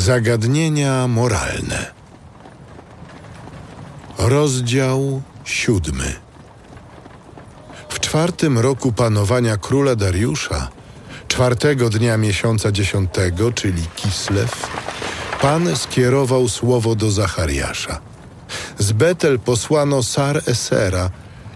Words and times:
Zagadnienia 0.00 1.08
moralne. 1.08 1.90
Rozdział 4.18 5.22
siódmy. 5.44 6.14
W 7.88 8.00
czwartym 8.00 8.58
roku 8.58 8.92
panowania 8.92 9.56
króla 9.56 9.96
Dariusza, 9.96 10.68
czwartego 11.28 11.90
dnia 11.90 12.16
miesiąca 12.16 12.72
dziesiątego, 12.72 13.52
czyli 13.52 13.82
Kislew, 13.96 14.68
Pan 15.40 15.76
skierował 15.76 16.48
słowo 16.48 16.94
do 16.94 17.10
Zachariasza. 17.10 18.00
Z 18.78 18.92
Betel 18.92 19.38
posłano 19.38 20.02
Sar 20.02 20.42
Esera 20.46 21.10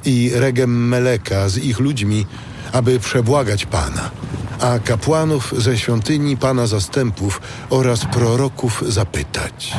i 0.04 0.30
Regem 0.34 0.88
Meleka 0.88 1.48
z 1.48 1.58
ich 1.58 1.80
ludźmi, 1.80 2.26
aby 2.72 3.00
przebłagać 3.00 3.66
Pana, 3.66 4.10
a 4.64 4.78
kapłanów 4.78 5.54
ze 5.56 5.78
świątyni 5.78 6.36
Pana 6.36 6.66
zastępów 6.66 7.40
oraz 7.70 8.04
proroków 8.04 8.84
zapytać. 8.88 9.72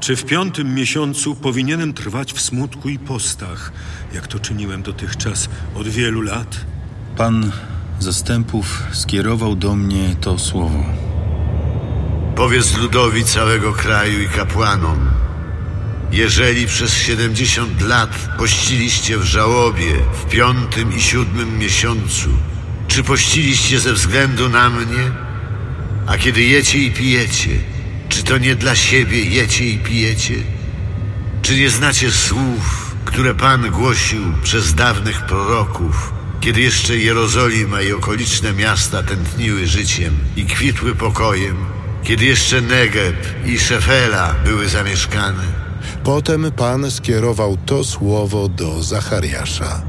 Czy 0.00 0.16
w 0.16 0.24
piątym 0.24 0.74
miesiącu 0.74 1.34
powinienem 1.34 1.94
trwać 1.94 2.32
w 2.32 2.40
smutku 2.40 2.88
i 2.88 2.98
postach, 2.98 3.72
jak 4.14 4.26
to 4.26 4.38
czyniłem 4.38 4.82
dotychczas 4.82 5.48
od 5.74 5.88
wielu 5.88 6.20
lat? 6.20 6.56
Pan 7.16 7.52
zastępów 8.00 8.82
skierował 8.92 9.56
do 9.56 9.74
mnie 9.74 10.16
to 10.20 10.38
słowo. 10.38 10.84
Powiedz 12.36 12.76
ludowi 12.76 13.24
całego 13.24 13.72
kraju 13.72 14.22
i 14.22 14.28
kapłanom, 14.28 15.10
jeżeli 16.12 16.66
przez 16.66 16.94
siedemdziesiąt 16.94 17.80
lat 17.80 18.10
pościliście 18.38 19.18
w 19.18 19.22
żałobie 19.22 19.92
w 20.12 20.30
piątym 20.30 20.96
i 20.96 21.00
siódmym 21.00 21.58
miesiącu, 21.58 22.28
czy 22.96 23.02
pościliście 23.02 23.80
ze 23.80 23.92
względu 23.92 24.48
na 24.48 24.70
mnie? 24.70 25.10
A 26.06 26.18
kiedy 26.18 26.42
jecie 26.42 26.78
i 26.78 26.90
pijecie, 26.90 27.50
czy 28.08 28.22
to 28.22 28.38
nie 28.38 28.54
dla 28.54 28.76
siebie 28.76 29.22
jecie 29.24 29.64
i 29.64 29.78
pijecie? 29.78 30.34
Czy 31.42 31.56
nie 31.56 31.70
znacie 31.70 32.10
słów, 32.10 32.94
które 33.04 33.34
Pan 33.34 33.70
głosił 33.70 34.20
przez 34.42 34.74
dawnych 34.74 35.22
proroków, 35.22 36.12
kiedy 36.40 36.60
jeszcze 36.60 36.96
Jerozolima 36.96 37.82
i 37.82 37.92
okoliczne 37.92 38.52
miasta 38.52 39.02
tętniły 39.02 39.66
życiem 39.66 40.14
i 40.36 40.44
kwitły 40.44 40.94
pokojem, 40.94 41.56
kiedy 42.02 42.24
jeszcze 42.24 42.60
Negeb 42.60 43.16
i 43.46 43.58
Szefela 43.58 44.34
były 44.44 44.68
zamieszkane? 44.68 45.44
Potem 46.04 46.52
Pan 46.52 46.90
skierował 46.90 47.56
to 47.66 47.84
słowo 47.84 48.48
do 48.48 48.82
Zachariasza. 48.82 49.82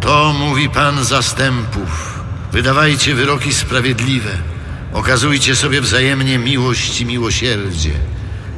To 0.00 0.32
mówi 0.32 0.68
Pan 0.68 1.04
zastępów. 1.04 2.11
Wydawajcie 2.52 3.14
wyroki 3.14 3.54
sprawiedliwe. 3.54 4.30
Okazujcie 4.92 5.56
sobie 5.56 5.80
wzajemnie 5.80 6.38
miłość 6.38 7.00
i 7.00 7.06
miłosierdzie. 7.06 7.90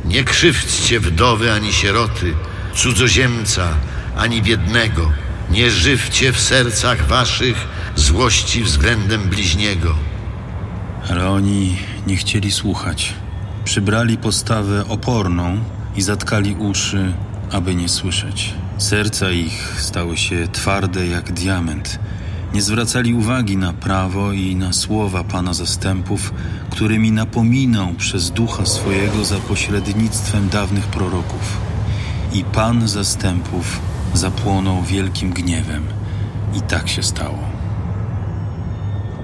Nie 0.04 0.24
krzywdźcie 0.24 1.00
wdowy 1.00 1.52
ani 1.52 1.72
sieroty, 1.72 2.34
cudzoziemca 2.74 3.68
ani 4.16 4.42
biednego. 4.42 5.12
Nie 5.50 5.70
żywcie 5.70 6.32
w 6.32 6.40
sercach 6.40 7.06
waszych 7.06 7.56
złości 7.96 8.62
względem 8.62 9.22
bliźniego. 9.22 9.94
Ale 11.10 11.28
oni 11.28 11.76
nie 12.06 12.16
chcieli 12.16 12.52
słuchać. 12.52 13.14
Przybrali 13.64 14.18
postawę 14.18 14.84
oporną 14.88 15.64
i 15.96 16.02
zatkali 16.02 16.54
uszy, 16.54 17.12
aby 17.50 17.74
nie 17.74 17.88
słyszeć. 17.88 18.54
Serca 18.78 19.30
ich 19.30 19.74
stały 19.78 20.16
się 20.16 20.48
twarde 20.52 21.06
jak 21.06 21.32
diament. 21.32 21.98
Nie 22.54 22.62
zwracali 22.62 23.14
uwagi 23.14 23.56
na 23.56 23.72
prawo 23.72 24.32
i 24.32 24.56
na 24.56 24.72
słowa 24.72 25.24
Pana 25.24 25.54
zastępów, 25.54 26.32
którymi 26.70 27.12
napominał 27.12 27.94
przez 27.94 28.30
ducha 28.30 28.66
swojego 28.66 29.24
za 29.24 29.38
pośrednictwem 29.38 30.48
dawnych 30.48 30.86
proroków. 30.86 31.58
I 32.32 32.44
Pan 32.44 32.88
zastępów 32.88 33.80
zapłonął 34.14 34.82
wielkim 34.82 35.32
gniewem. 35.32 35.84
I 36.56 36.60
tak 36.60 36.88
się 36.88 37.02
stało. 37.02 37.38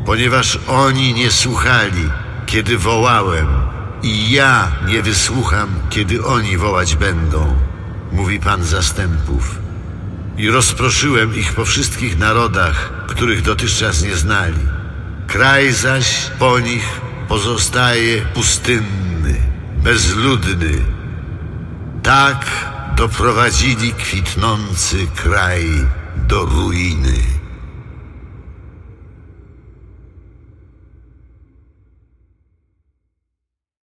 Ponieważ 0.07 0.59
oni 0.69 1.15
nie 1.15 1.31
słuchali, 1.31 2.11
kiedy 2.47 2.79
wołałem, 2.79 3.47
i 4.03 4.31
ja 4.31 4.73
nie 4.89 5.03
wysłucham, 5.03 5.69
kiedy 5.91 6.25
oni 6.25 6.57
wołać 6.57 6.97
będą, 6.97 7.47
mówi 8.13 8.41
Pan 8.41 8.65
zastępów. 8.65 9.70
I 10.37 10.51
rozproszyłem 10.51 11.37
ich 11.37 11.53
po 11.53 11.65
wszystkich 11.65 12.19
narodach, 12.19 13.07
których 13.07 13.43
dotychczas 13.43 14.03
nie 14.03 14.17
znali. 14.17 14.67
Kraj 15.27 15.73
zaś 15.73 16.31
po 16.39 16.61
nich 16.61 17.01
pozostaje 17.29 18.23
pustynny, 18.23 19.37
bezludny. 19.77 20.85
Tak 22.03 22.47
doprowadzili 22.97 23.93
kwitnący 23.93 25.07
kraj 25.17 25.67
do 26.17 26.45
ruiny. 26.45 27.40